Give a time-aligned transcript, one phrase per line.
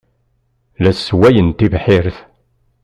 [0.81, 2.17] La sswayen tibḥirt.